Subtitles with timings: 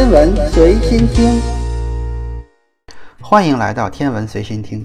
[0.00, 1.38] 天文随心听，
[3.20, 4.82] 欢迎来到天文随心听。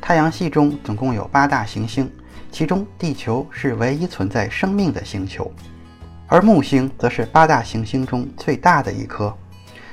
[0.00, 2.10] 太阳系中总共有八大行星，
[2.50, 5.52] 其中地球是唯一存在生命的星球，
[6.26, 9.30] 而木星则是八大行星中最大的一颗。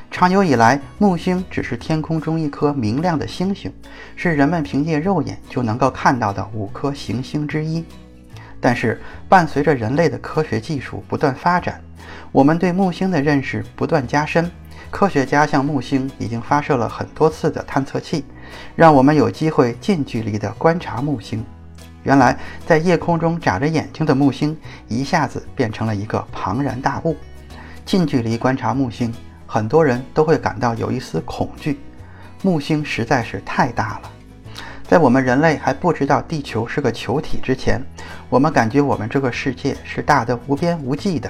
[0.09, 3.70] 长久以来，木星只是天空中一颗明亮的星星，
[4.16, 7.84] 是人们凭借肉眼就能够看到的五颗行星之一。
[8.61, 11.82] 但是，伴随着人类的科学技术不断发展，
[12.31, 14.49] 我们对木星的认识不断加深。
[14.89, 18.25] 科学家向木星已经发射了很多次的探测器，
[18.75, 21.45] 让我们有机会近距离地观察木星。
[22.03, 24.57] 原来，在夜空中眨着眼睛的木星，
[24.88, 27.16] 一下子变成了一个庞然大物。
[27.85, 29.13] 近距离观察木星。
[29.47, 31.77] 很多人都会感到有一丝恐惧，
[32.41, 34.09] 木星实在是太大了。
[34.88, 37.81] 在我们人类还不知道地球是个球体之前，
[38.30, 41.30] 我们感觉我们这个世界是大的无边无际的。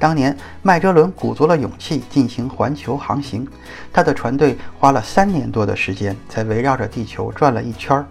[0.00, 3.46] 当年麦哲伦鼓足了勇气进行环球航行，
[3.92, 8.06] 他的船队花了三年多的时间才围绕着地球转了一圈儿。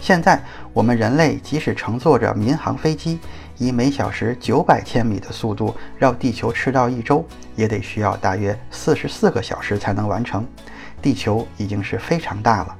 [0.00, 0.40] 现在
[0.72, 3.18] 我们人类即使乘坐着民航飞机，
[3.58, 10.46] 以每小时九百千米的速度绕地球赤道一周，也得需要大约四十四个小时才能完成。
[11.00, 12.76] 地球已经是非常大了，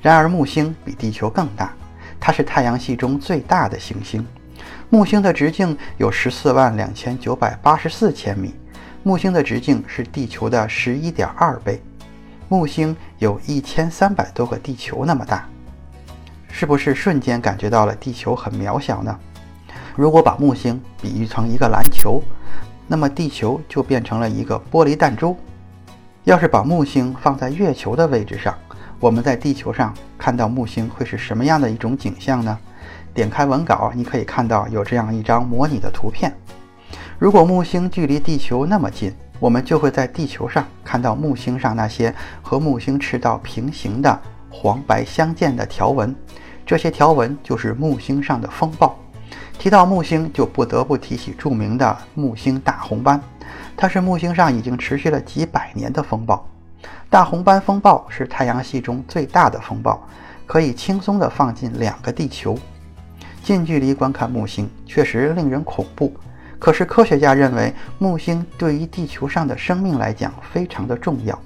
[0.00, 1.70] 然而木星比地球更大，
[2.18, 4.26] 它是太阳系中最大的行星。
[4.88, 8.54] 木星的直径有十四万两千九百八十四千米，
[9.02, 11.82] 木星的直径是地球的十一点二倍。
[12.48, 15.44] 木星有一千三百多个地球那么大。
[16.48, 19.18] 是不是瞬间感觉到了地球很渺小呢？
[19.96, 22.22] 如果把木星比喻成一个篮球，
[22.86, 25.36] 那么地球就变成了一个玻璃弹珠。
[26.22, 28.56] 要是把木星放在月球的位置上，
[29.00, 32.56] 我们在地球上看到木星会是什么样的一种景象呢？
[33.16, 36.30] 点开文稿，你可以看到有这样一张模拟的图片。
[37.18, 46.14] 如果木星距离地球那么近，我们就会在地球上看到木星上那些和木星赤道平行的黄白相间的条纹。
[46.66, 48.94] 这些条纹就是木星上的风暴。
[49.58, 53.18] 提到木星，就不得不提起著名的木星大红斑，
[53.74, 56.46] 它是木星上已经持续了几百年的风暴。
[57.08, 60.06] 大红斑风暴是太阳系中最大的风暴，
[60.44, 62.58] 可以轻松地放进两个地球。
[63.46, 66.12] 近距离观看木星确实令人恐怖，
[66.58, 71.40] 可是科学家认为木星对于地球上的生命来讲非常的重要。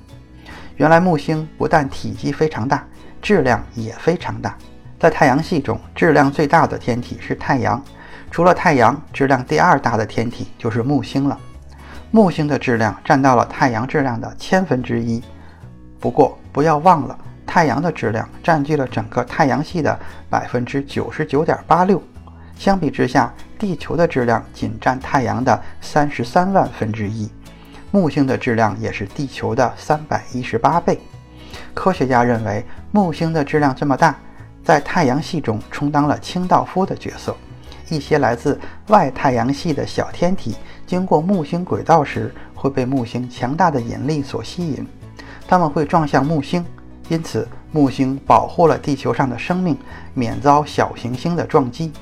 [0.78, 2.82] 原来木星不但体积非常大，
[3.20, 4.56] 质量也非常大。
[4.98, 7.78] 在太阳系中，质量最大的天体是太阳。
[8.30, 11.38] 除了太阳，质量第二大的天体就是木星了。
[12.10, 15.22] 木星的质量占到了太阳质量的千分之一。
[15.98, 17.18] 不过，不要忘了，
[17.50, 19.98] 太阳的质量占据了整个太阳系的
[20.30, 22.00] 百分之九十九点八六。
[22.56, 27.28] 相比之下，地球的质量仅占太阳的三十三万分之一。
[27.90, 31.00] 木星的质量也是地球的三百一十八倍。
[31.74, 34.14] 科学家认为，木星的质量这么大。
[34.62, 37.34] 在太阳系中充当了清道夫的角色。
[37.88, 40.54] 一些来自外太阳系的小天体
[40.86, 44.86] 经过木星轨道时，会被木星强大的引力所吸引，
[45.48, 46.64] 它们会撞向木星，
[47.10, 49.76] 因此木星保护了地球上的生命
[50.14, 51.92] 免遭小行星的撞击。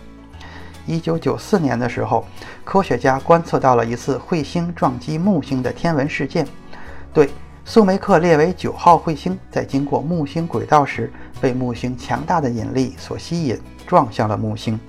[0.86, 2.24] 一九九四年的时候，
[2.62, 6.46] 科学家观测到了一次彗星撞击木星的天文事件。
[7.12, 7.28] 对。
[7.64, 14.80] 苏梅克列维九号彗星在经过木星轨道时，被木星强大的引力所吸引，撞向了木星。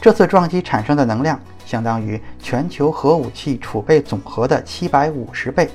[0.00, 1.36] 这次撞击产生的能量
[1.66, 5.68] 相当于全球核武器储备总和的七百五十倍。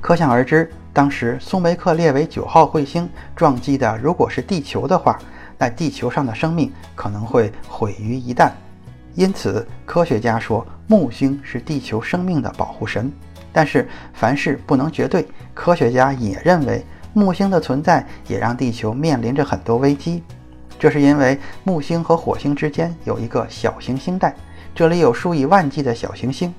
[0.00, 5.18] 可想而知，当时苏梅克列维九号彗星撞击的如果是地球的话，
[5.56, 8.50] 那地球上的生命可能会毁于一旦。
[9.14, 13.10] 因此，科学家说木星是地球生命的保护神。
[13.54, 20.22] 但是凡事不能绝对，科学家也认为木星的存在也让地球面临着很多危机。
[20.78, 24.34] 这是因为木星和火星之间有一个小行星带，
[24.74, 26.52] 这里有数以万计的小行星，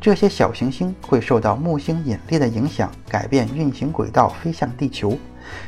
[0.00, 5.16] 这些小行星会受到木星引力的影响，改变运行轨道，飞向地球。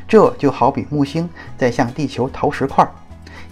[0.06, 2.86] 这就好比木星在向地球投石块，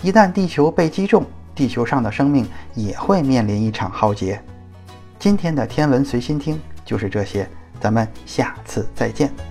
[0.02, 1.24] 一旦地球被击中，
[1.54, 4.42] 地球上的生命也会面临一场浩劫。
[5.18, 6.60] 今天的天文随心听。
[6.82, 7.48] 就是这些，
[7.78, 9.49] 咱们下次再见。